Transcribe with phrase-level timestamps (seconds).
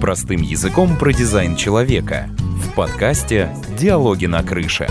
[0.00, 2.30] Простым языком про дизайн человека.
[2.38, 4.86] В подкасте «Диалоги на крыше».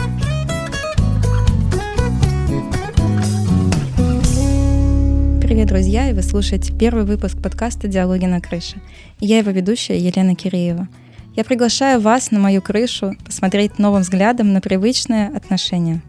[5.42, 8.84] Привет, друзья, и вы слушаете первый выпуск подкаста «Диалоги на крыше».
[9.20, 10.88] Я его ведущая Елена Киреева.
[11.36, 16.04] Я приглашаю вас на мою крышу посмотреть новым взглядом на привычные отношения.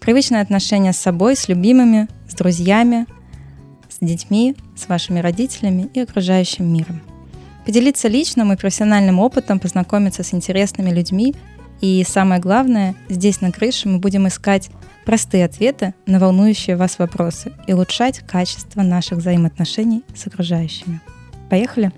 [0.00, 3.04] Привычные отношения с собой, с любимыми, с друзьями,
[3.90, 7.02] с детьми, с вашими родителями и окружающим миром.
[7.68, 11.34] Поделиться личным и профессиональным опытом, познакомиться с интересными людьми
[11.82, 14.70] и самое главное, здесь на крыше мы будем искать
[15.04, 21.02] простые ответы на волнующие вас вопросы и улучшать качество наших взаимоотношений с окружающими.
[21.50, 21.92] Поехали!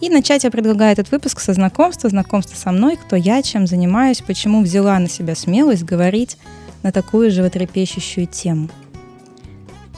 [0.00, 4.22] И начать я предлагаю этот выпуск со знакомства, знакомства со мной, кто я, чем занимаюсь,
[4.22, 6.36] почему взяла на себя смелость говорить
[6.84, 8.68] на такую животрепещущую тему–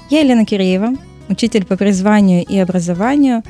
[0.08, 0.92] я Елена Киреева,
[1.28, 3.42] учитель по призванию и образованию,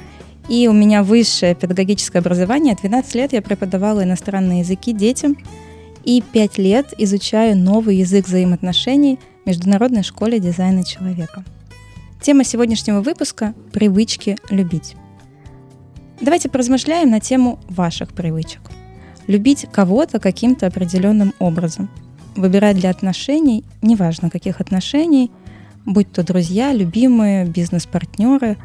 [0.49, 2.77] и у меня высшее педагогическое образование.
[2.81, 5.37] 12 лет я преподавала иностранные языки детям,
[6.05, 11.45] и 5 лет изучаю новый язык взаимоотношений в Международной школе дизайна человека.
[12.21, 14.95] Тема сегодняшнего выпуска– привычки любить.
[16.21, 18.61] Давайте поразмышляем на тему ваших привычек.
[19.27, 21.91] Любить кого-то каким-то определенным образом.
[22.37, 25.31] Выбирать для отношений, неважно каких отношений–
[25.87, 28.59] будь то друзья, любимые, бизнес-партнеры,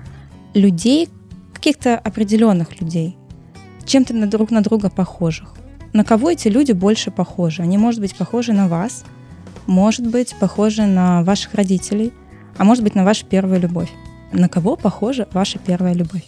[0.54, 1.08] людей,
[1.62, 3.16] каких-то определенных людей,
[3.86, 5.54] чем-то на друг на друга похожих.
[5.94, 7.62] На кого эти люди больше похожи?
[7.62, 9.04] Они, может быть, похожи на вас,
[9.68, 12.14] может быть, похожи на ваших родителей,
[12.58, 13.92] а может быть, на вашу первую любовь.
[14.32, 16.26] На кого похожа ваша первая любовь?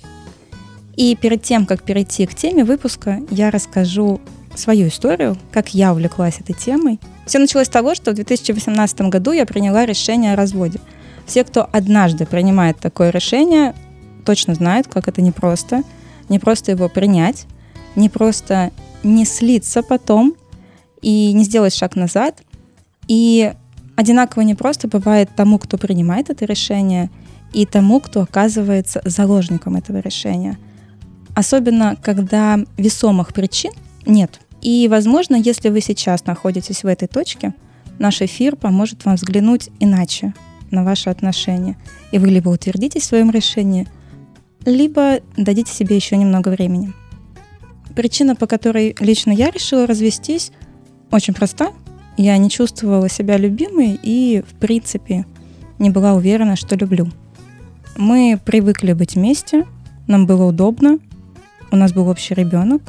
[0.96, 4.22] И перед тем, как перейти к теме выпуска, я расскажу
[4.54, 7.00] свою историю, как я увлеклась этой темой.
[7.26, 10.80] Все началось с того, что в 2018 году я приняла решение о разводе.
[11.26, 13.74] Все, кто однажды принимает такое решение,
[14.24, 15.84] точно знают, как это непросто.
[16.30, 17.46] Не просто его принять,
[17.96, 18.72] не просто
[19.04, 20.36] не слиться потом
[21.02, 22.42] и не сделать шаг назад.
[23.08, 23.54] И
[23.96, 27.10] одинаково непросто бывает тому, кто принимает это решение,
[27.54, 30.58] и тому, кто оказывается заложником этого решения.
[31.36, 33.72] Особенно, когда весомых причин
[34.06, 34.40] нет.
[34.62, 37.54] И, возможно, если вы сейчас находитесь в этой точке,
[38.00, 40.34] наш эфир поможет вам взглянуть иначе
[40.72, 41.78] на ваши отношения.
[42.12, 43.88] И вы либо утвердитесь в своем решении,
[44.66, 46.94] либо дадите себе еще немного времени.
[47.96, 50.52] Причина, по которой лично я решила развестись,
[51.12, 51.72] очень проста.
[52.18, 55.26] Я не чувствовала себя любимой и, в принципе,
[55.80, 57.08] не была уверена, что люблю.
[57.98, 59.66] Мы привыкли быть вместе,
[60.08, 61.00] нам было удобно,
[61.72, 62.82] у нас был общий ребенок,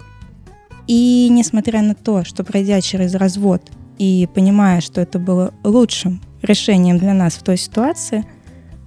[0.86, 3.62] и несмотря на то, что пройдя через развод
[3.98, 8.24] и понимая, что это было лучшим решением для нас в той ситуации,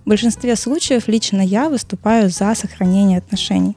[0.07, 3.75] в большинстве случаев лично я выступаю за сохранение отношений.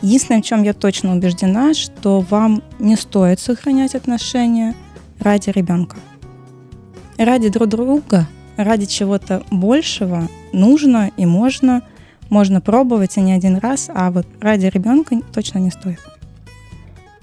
[0.00, 4.74] Единственное, в чем я точно убеждена, что вам не стоит сохранять отношения
[5.20, 5.98] ради ребенка.
[7.18, 11.82] Ради друг друга, ради чего-то большего нужно и можно,
[12.30, 16.00] можно пробовать и не один раз, а вот ради ребенка точно не стоит.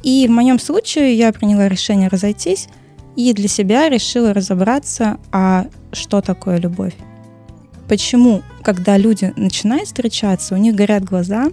[0.03, 2.67] И в моем случае я приняла решение разойтись
[3.15, 6.93] и для себя решила разобраться, а что такое любовь.
[7.91, 11.49] Почему, когда люди начинают встречаться, у них горят глаза,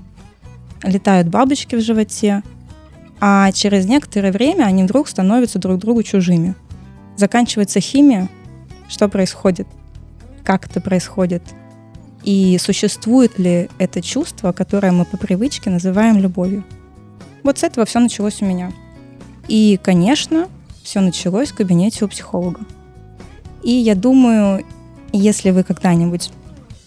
[0.84, 2.44] летают бабочки в животе,
[3.19, 6.54] а через некоторое время они вдруг становятся друг другу чужими.
[7.16, 8.28] Заканчивается химия,
[8.88, 9.66] что происходит,
[10.44, 11.43] как это происходит,
[12.22, 16.62] и существует ли это чувство, которое мы по привычке называем любовью.
[17.43, 18.70] Вот с этого все началось у меня.
[19.49, 20.47] И, конечно,
[20.84, 22.60] все началось в кабинете у психолога.
[23.65, 24.65] И я думаю,
[25.12, 26.30] если вы когда-нибудь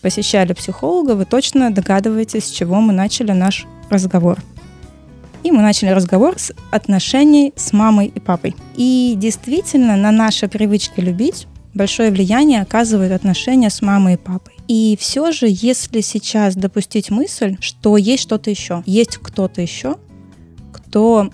[0.01, 4.39] посещали психолога, вы точно догадываетесь, с чего мы начали наш разговор.
[5.43, 8.55] И мы начали разговор с отношений с мамой и папой.
[8.75, 14.53] И действительно, на наши привычки любить большое влияние оказывают отношения с мамой и папой.
[14.67, 19.97] И все же, если сейчас допустить мысль, что есть что-то еще, есть кто-то еще,
[20.71, 21.29] кто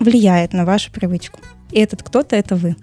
[0.00, 1.40] влияет на вашу привычку.
[1.70, 2.76] И этот кто-то это вы.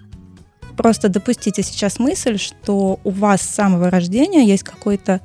[0.76, 5.20] Просто допустите сейчас мысль, что у вас с самого рождения есть какой-то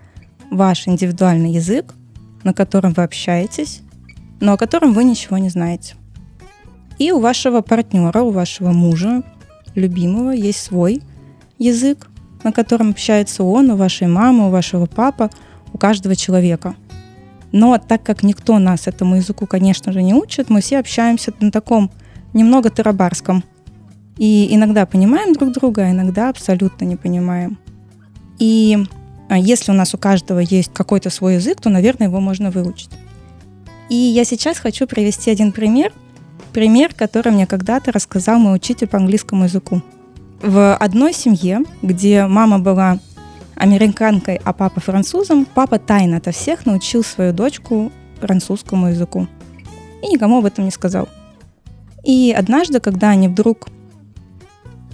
[0.50, 1.94] ваш индивидуальный язык,
[2.44, 3.81] на котором вы общаетесь,
[4.39, 5.95] но о котором вы ничего не знаете.
[6.98, 9.24] И у вашего партнера, у вашего мужа,
[9.75, 11.01] любимого, есть свой
[11.57, 12.09] язык,
[12.44, 15.30] на котором общается он, у вашей мамы, у вашего папы,
[15.74, 16.75] у каждого человека–
[17.51, 21.51] но так как никто нас этому языку, конечно же, не учит, мы все общаемся на
[21.51, 21.92] таком
[22.33, 23.44] немного тарабарском.
[24.21, 27.57] И иногда понимаем друг друга, а иногда абсолютно не понимаем.
[28.38, 28.77] И
[29.29, 32.91] а, если у нас у каждого есть какой-то свой язык, то, наверное, его можно выучить.
[33.89, 35.91] И я сейчас хочу привести один пример.
[36.53, 39.81] Пример, который мне когда-то рассказал мой учитель по английскому языку.
[40.44, 43.00] В одной семье, где мама была
[43.56, 49.25] американкой, а папа французом, папа тайно ото всех научил свою дочку французскому языку.
[50.03, 51.09] И никому об этом не сказал.
[52.03, 53.67] И однажды, когда они вдруг,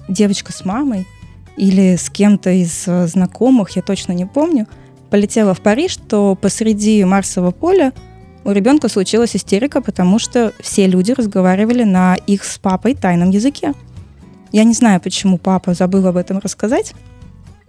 [0.08, 1.08] девочка с мамой
[1.56, 4.68] или с кем-то из э, знакомых, я точно не помню,
[5.10, 7.94] полетела в Париж, то посреди Марсового поля
[8.44, 13.74] у ребенка случилась истерика, потому что все люди разговаривали на их с папой тайном языке.
[14.52, 16.94] Я не знаю, почему папа забыл об этом рассказать.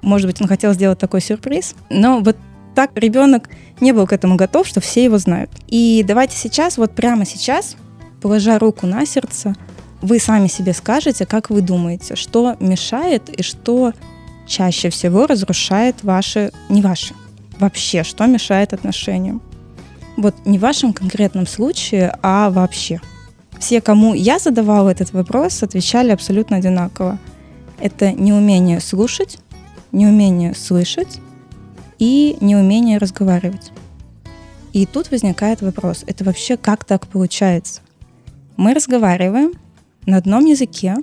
[0.03, 1.75] Может быть, он хотел сделать такой сюрприз.
[1.91, 2.37] Но вот
[2.77, 3.49] так ребенок
[3.81, 5.51] не был к этому готов, что все его знают.
[5.67, 7.75] И давайте сейчас, вот прямо сейчас,
[8.21, 9.57] положа руку на сердце,
[10.01, 13.93] вы сами себе скажете, как вы думаете, что мешает и что
[14.47, 17.15] чаще всего разрушает ваши, не ваши,
[17.59, 19.43] вообще, что мешает отношениям.
[20.17, 23.01] Вот не в вашем конкретном случае, а вообще.
[23.59, 27.19] Все, кому я задавала этот вопрос, отвечали абсолютно одинаково.
[27.81, 29.39] Это неумение слушать,
[29.93, 31.21] неумение слышать
[31.99, 33.73] и неумение разговаривать.
[34.73, 37.81] И тут возникает вопрос, это вообще как так получается?
[38.57, 39.53] Мы разговариваем
[40.09, 40.97] на одном языке,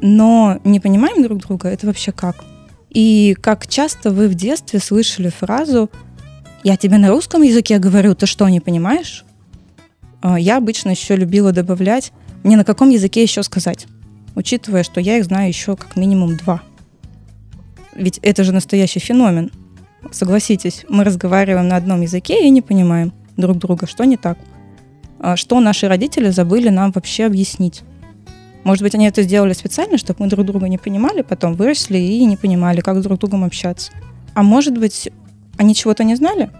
[0.00, 2.44] но не понимаем друг друга, это вообще как?
[2.88, 5.90] И как часто вы в детстве слышали фразу
[6.62, 9.24] я тебе на русском языке говорю, ты что, не понимаешь?
[10.20, 12.12] А, я обычно еще любила добавлять,
[12.42, 13.86] мне на каком языке еще сказать,
[14.34, 16.60] учитывая, что я их знаю еще как минимум два.
[17.94, 19.50] Ведь это же настоящий феномен.
[20.12, 24.38] Согласитесь, мы разговариваем на одном языке и не понимаем друг друга, что не так.
[25.18, 27.82] А что наши родители забыли нам вообще объяснить.
[28.64, 32.24] Может быть, они это сделали специально, чтобы мы друг друга не понимали, потом выросли и
[32.24, 33.92] не понимали, как друг с другом общаться.
[34.34, 35.08] А может быть,
[35.56, 36.50] они чего-то не знали?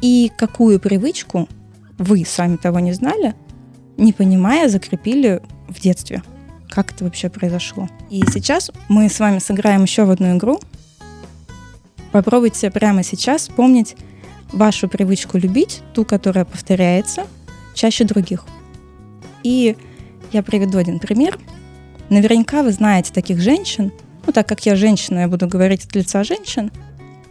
[0.00, 1.48] И какую привычку
[1.98, 3.34] вы, сами того не знали,
[3.96, 6.22] не понимая, закрепили в детстве?
[6.68, 7.88] Как это вообще произошло?
[8.10, 10.60] И сейчас мы с вами сыграем еще в одну игру.
[12.12, 13.96] Попробуйте прямо сейчас вспомнить
[14.52, 17.26] вашу привычку любить, ту, которая повторяется
[17.74, 18.44] чаще других.
[19.42, 19.76] И
[20.32, 21.38] я приведу один пример.
[22.08, 23.92] Наверняка вы знаете таких женщин,
[24.26, 26.70] ну так как я женщина, я буду говорить от лица женщин–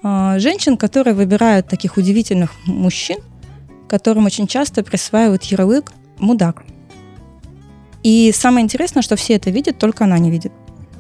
[0.08, 3.18] а, женщин, которые выбирают таких удивительных мужчин,
[3.88, 6.64] которым очень часто присваивают ярлык «мудак».
[8.04, 10.52] И самое интересное, что все это видят, только она не видит.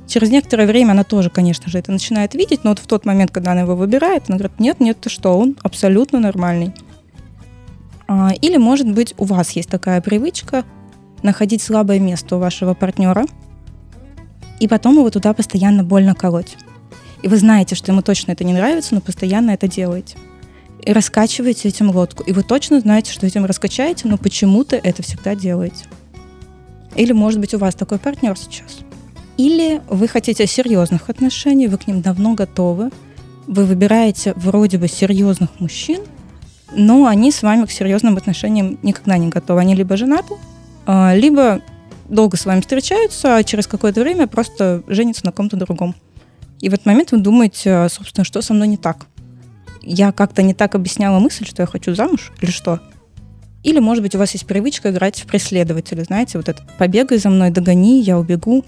[0.08, 3.30] Через некоторое время она тоже, конечно же, это начинает видеть, но вот в тот момент,
[3.30, 6.74] когда она его выбирает, она говорит, нет, нет, ты что, он абсолютно нормальный.
[8.08, 10.66] А, или, может быть, у вас есть такая привычка
[11.26, 13.26] находить слабое место у вашего партнера,
[14.60, 16.56] и потом его туда постоянно больно колоть
[17.26, 20.16] и вы знаете, что ему точно это не нравится, но постоянно это делаете.
[20.84, 22.22] И раскачиваете этим лодку.
[22.22, 25.86] И вы точно знаете, что этим раскачаете, но почему-то это всегда делаете.
[26.96, 28.78] Или, может быть, у вас такой партнер сейчас.
[29.38, 32.92] Или вы хотите серьезных отношений, вы к ним давно готовы,
[33.48, 36.02] вы выбираете вроде бы серьезных мужчин,
[36.72, 39.62] но они с вами к серьезным отношениям никогда не готовы.
[39.62, 40.36] Они либо женаты,
[40.88, 41.62] либо
[42.10, 45.96] долго с вами встречаются, а через какое-то время просто женятся на ком-то другом.
[46.62, 49.08] И в этот момент вы думаете, а, собственно, что со мной не так?
[49.82, 52.80] Я как-то не так объясняла мысль, что я хочу замуж или что?
[53.64, 57.30] Или, может быть, у вас есть привычка играть в преследователя, знаете, вот это «побегай за
[57.30, 58.64] мной, догони, я убегу».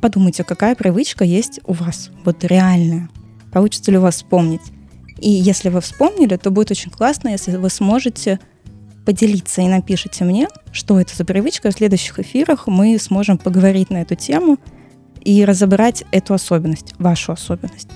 [0.00, 3.08] Подумайте, какая привычка есть у вас, вот реальная.
[3.52, 4.62] Получится ли у вас вспомнить?
[5.18, 8.40] И если вы вспомнили, то будет очень классно, если вы сможете
[9.10, 11.70] поделиться и напишите мне, что это за привычка.
[11.70, 14.58] В следующих эфирах мы сможем поговорить на эту тему–
[15.20, 17.88] и разобрать эту особенность, вашу особенность.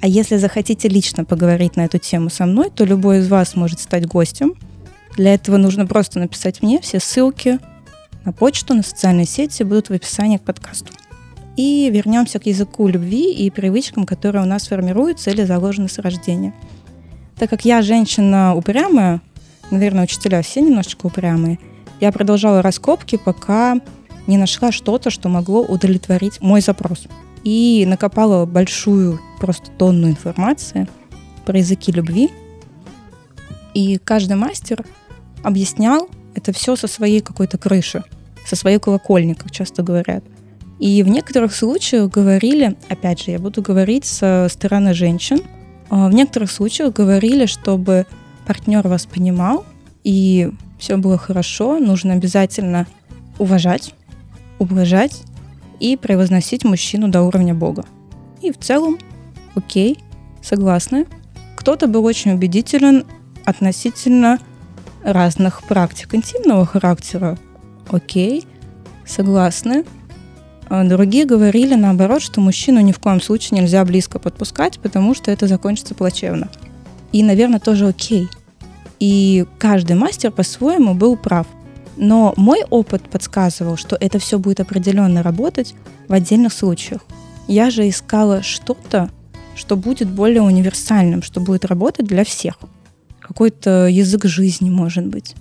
[0.00, 3.80] А если захотите лично поговорить на эту тему со мной, то любой из вас может
[3.80, 4.54] стать гостем.
[5.16, 6.80] Для этого нужно просто написать мне.
[6.80, 7.58] Все ссылки
[8.24, 10.92] на почту, на социальные сети будут в описании к подкасту.
[11.56, 16.52] И вернемся к языку любви и привычкам, которые у нас формируются или заложены с рождения.
[17.38, 19.22] Так как я женщина упрямая,
[19.70, 21.58] наверное, учителя все немножечко упрямые,
[22.00, 23.80] я продолжала раскопки, пока
[24.26, 27.06] не нашла что-то, что могло удовлетворить мой запрос.
[27.44, 30.88] И накопала большую, просто тонну информации
[31.44, 32.30] про языки любви.
[33.72, 34.84] И каждый мастер
[35.42, 38.02] объяснял это все со своей какой-то крыши,
[38.46, 40.24] со своей колокольни, как часто говорят.
[40.78, 45.40] И в некоторых случаях говорили, опять же, я буду говорить со стороны женщин,
[45.88, 48.06] а в некоторых случаях говорили, чтобы
[48.46, 49.64] партнер вас понимал,
[50.04, 52.86] и все было хорошо, нужно обязательно
[53.38, 53.94] уважать
[54.58, 55.22] ублажать
[55.80, 57.84] и превозносить мужчину до уровня Бога.
[58.42, 58.98] И в целом,
[59.54, 59.98] окей,
[60.42, 61.06] согласны.
[61.56, 63.04] Кто-то был очень убедителен
[63.44, 64.38] относительно
[65.02, 67.38] разных практик интимного характера.
[67.90, 68.46] Окей,
[69.06, 69.84] согласны.
[70.68, 75.30] А другие говорили наоборот, что мужчину ни в коем случае нельзя близко подпускать, потому что
[75.30, 76.48] это закончится плачевно.
[77.16, 78.28] И, наверное, тоже окей.
[79.00, 81.46] И каждый мастер по-своему был прав.
[81.96, 85.74] Но мой опыт подсказывал, что это все будет определенно работать
[86.08, 87.00] в отдельных случаях.
[87.48, 89.08] Я же искала что-то,
[89.54, 92.58] что будет более универсальным, что будет работать для всех.
[93.18, 95.34] Какой-то язык жизни, может быть.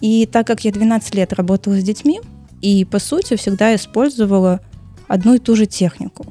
[0.00, 2.22] И так как я 12 лет работала с детьми,
[2.62, 4.60] и, по сути, всегда использовала
[5.08, 6.24] одну и ту же технику.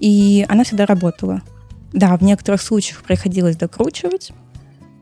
[0.00, 1.42] И она всегда работала.
[1.96, 4.32] Да, в некоторых случаях приходилось докручивать.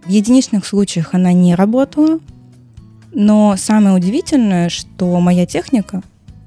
[0.05, 2.21] В единичных случаях она не работала.
[3.13, 6.03] Но самое удивительное, что моя техника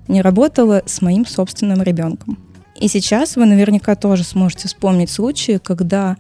[0.08, 2.40] не работала с моим собственным ребенком.
[2.80, 6.16] И сейчас вы наверняка тоже сможете вспомнить случаи, когда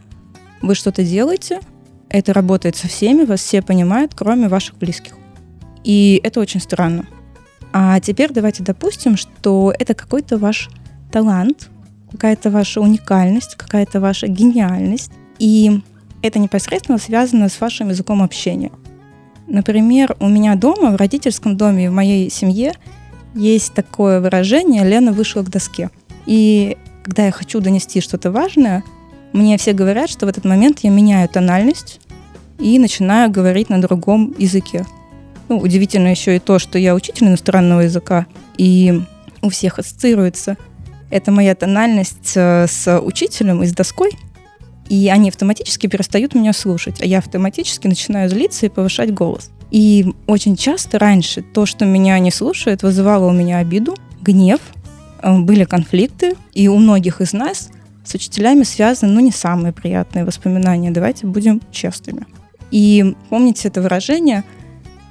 [0.61, 1.61] вы что-то делаете,
[2.09, 5.13] это работает со всеми, вас все понимают, кроме ваших близких.
[5.85, 7.05] И это очень странно.
[7.71, 10.69] А теперь давайте допустим, что это какой-то ваш
[11.13, 11.69] талант,
[12.11, 15.11] какая-то ваша уникальность, какая-то ваша гениальность.
[15.39, 15.81] И
[16.21, 18.71] это непосредственно связано с вашим языком общения.
[19.47, 22.73] Например, у меня дома, в родительском доме, в моей семье
[23.33, 25.89] есть такое выражение «Лена вышла к доске».
[26.25, 28.83] И когда я хочу донести что-то важное,
[29.31, 32.01] мне все говорят, что в этот момент я меняю тональность
[32.59, 34.85] и начинаю говорить на другом языке.
[35.47, 38.25] Ну, удивительно еще и то, что я учитель иностранного языка,
[38.57, 39.01] и
[39.41, 40.57] у всех ассоциируется
[41.09, 44.11] это моя тональность э, с учителем и с доской,
[44.89, 49.51] и они автоматически перестают меня слушать, а я автоматически начинаю злиться и повышать голос.
[49.69, 54.61] И очень часто раньше то, что меня не слушает, вызывало у меня обиду, гнев,
[55.21, 57.69] э, были конфликты, и у многих из нас
[58.05, 60.91] с учителями связаны, ну, не самые приятные воспоминания.
[60.91, 62.25] Давайте будем честными.
[62.71, 64.43] И помните это выражение–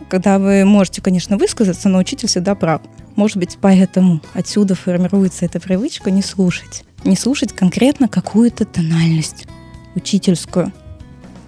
[0.09, 2.81] когда вы можете, конечно, высказаться, но учитель всегда прав.
[3.17, 6.85] Может быть, поэтому отсюда формируется эта привычка не слушать.
[7.05, 9.47] Не слушать конкретно какую-то тональность
[9.95, 10.73] учительскую.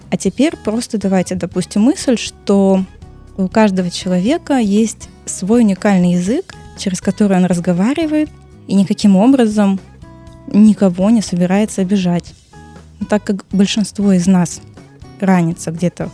[0.09, 2.83] А теперь просто давайте допустим мысль, что
[3.37, 8.29] у каждого человека есть свой уникальный язык, через который он разговаривает,
[8.67, 9.79] и никаким образом
[10.47, 12.33] никого не собирается обижать.
[12.99, 14.61] Но так как большинство из нас
[15.19, 16.09] ранится где-то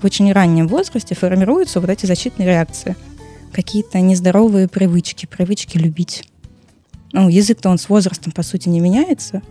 [0.00, 2.96] в очень раннем возрасте формируются вот эти защитные реакции.
[3.52, 6.24] Какие-то нездоровые привычки, привычки любить.
[7.12, 9.42] Ну, язык-то он с возрастом, по сути, не меняется,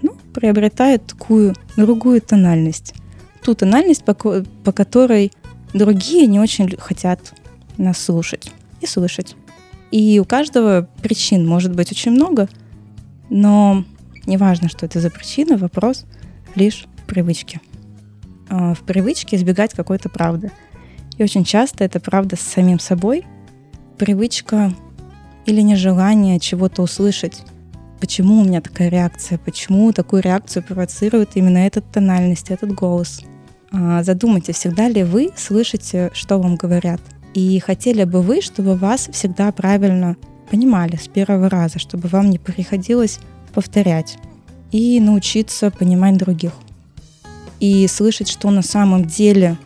[0.00, 2.94] ну, приобретает такую другую тональность.
[3.42, 5.32] Ту тональность, по, по которой
[5.74, 7.34] другие не очень хотят
[7.76, 9.36] нас слушать и слышать.
[9.90, 12.48] И у каждого причин может быть очень много,
[13.28, 13.84] но
[14.26, 16.04] неважно, что это за причина, вопрос
[16.54, 17.60] лишь привычки.
[18.48, 20.50] А, в привычке избегать какой-то правды.
[21.18, 23.24] И очень часто это правда с самим собой,
[23.98, 24.72] привычка
[25.46, 27.42] или нежелание чего-то услышать.
[28.00, 29.38] Почему у меня такая реакция?
[29.38, 33.22] Почему такую реакцию провоцирует именно эта тональность, этот голос?
[33.70, 37.00] А, задумайтесь, всегда ли вы слышите, что вам говорят?
[37.34, 40.16] И хотели бы вы, чтобы вас всегда правильно
[40.50, 43.20] понимали с первого раза, чтобы вам не приходилось
[43.54, 44.18] повторять
[44.70, 46.52] и научиться понимать других
[47.62, 49.56] и слышать, что на самом деле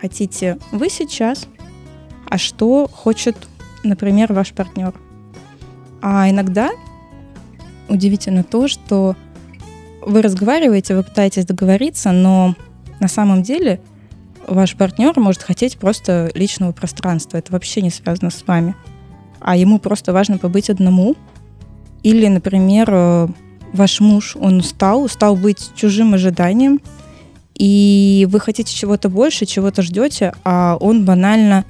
[0.00, 1.48] хотите вы сейчас,
[2.28, 3.36] а что хочет,
[3.82, 4.94] например, ваш партнер.
[6.02, 6.70] А иногда
[7.88, 9.16] удивительно то, что
[10.02, 12.54] вы разговариваете, вы пытаетесь договориться, но
[13.00, 13.80] на самом деле
[14.46, 17.36] ваш партнер может хотеть просто личного пространства.
[17.36, 18.74] Это вообще не связано с вами.
[19.40, 21.16] А ему просто важно побыть одному.
[22.02, 23.28] Или, например, э,
[23.72, 26.80] ваш муж, он устал, устал быть чужим ожиданием,
[27.54, 31.66] и вы хотите чего-то больше, чего-то ждете, а он банально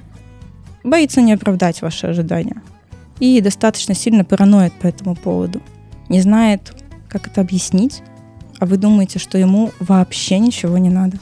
[0.83, 2.61] боится не оправдать ваши ожидания.
[3.19, 5.61] И достаточно сильно параноид по этому поводу.
[6.09, 6.73] Не знает,
[7.07, 8.01] как это объяснить,
[8.59, 11.17] а вы думаете, что ему вообще ничего не надо.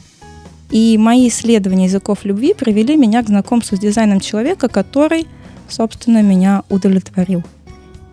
[0.70, 5.26] И мои исследования языков любви привели меня к знакомству с дизайном человека, который,
[5.68, 7.42] собственно, меня удовлетворил.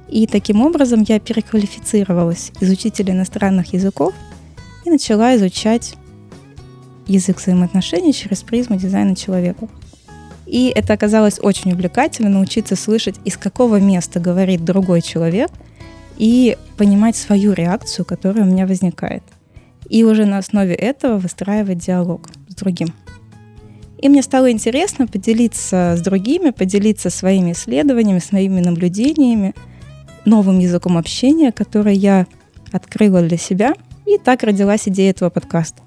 [0.09, 4.13] И таким образом я переквалифицировалась из учителя иностранных языков
[4.85, 5.95] и начала изучать
[7.05, 9.67] язык взаимоотношений через призму дизайна человека.
[10.47, 15.51] И это оказалось очень увлекательно, научиться слышать, из какого места говорит другой человек,
[16.17, 19.23] и понимать свою реакцию, которая у меня возникает.
[19.89, 22.93] И уже на основе этого выстраивать диалог с другим.
[23.99, 29.53] И мне стало интересно поделиться с другими, поделиться своими исследованиями, своими наблюдениями,
[30.25, 32.25] новым языком общения, который я
[32.71, 33.73] открыла для себя.
[34.05, 35.81] И так родилась идея этого подкаста.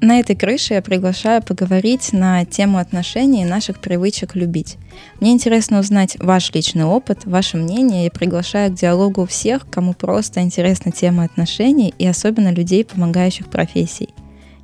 [0.00, 4.76] На этой крыше я приглашаю поговорить на тему отношений и наших привычек любить.
[5.20, 10.40] Мне интересно узнать ваш личный опыт, ваше мнение и приглашаю к диалогу всех, кому просто
[10.40, 14.10] интересна тема отношений и особенно людей, помогающих профессий.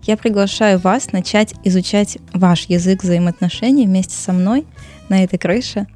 [0.05, 4.65] Я приглашаю вас начать изучать ваш язык взаимоотношений вместе со мной
[5.09, 5.89] на этой крыше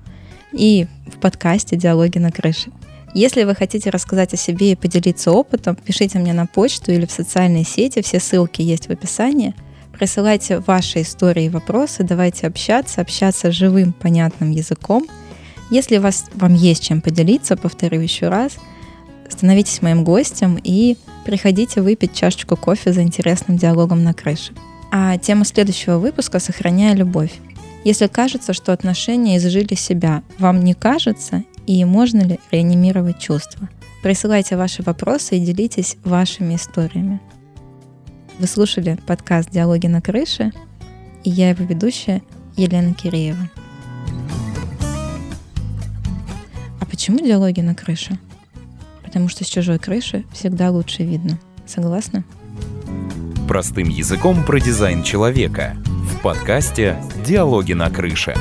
[0.50, 2.72] и в подкасте «Диалоги на крыше».
[3.18, 7.10] Если вы хотите рассказать о себе и поделиться опытом, пишите мне на почту или в
[7.10, 9.56] социальные сети, все ссылки есть в описании.
[9.92, 15.04] Присылайте ваши истории и вопросы, давайте общаться, общаться живым, понятным языком.
[15.68, 18.56] Если вас, вам есть чем поделиться, повторю еще раз,
[19.28, 24.52] становитесь моим гостем и приходите выпить чашечку кофе за интересным диалогом на крыше.
[24.92, 27.32] А тема следующего выпуска «Сохраняя любовь».
[27.82, 33.68] Если кажется, что отношения изжили себя, вам не кажется и можно ли реанимировать чувства.
[34.02, 37.20] Присылайте ваши вопросы и делитесь вашими историями.
[38.38, 40.50] Вы слушали подкаст «Диалоги на крыше»
[41.24, 42.22] и я его ведущая
[42.56, 43.50] Елена Киреева.
[46.80, 48.18] А почему диалоги на крыше?
[49.04, 51.38] Потому что с чужой крыши всегда лучше видно.
[51.66, 52.24] Согласна?
[53.46, 56.96] Простым языком про дизайн человека в подкасте
[57.26, 58.34] «Диалоги на крыше».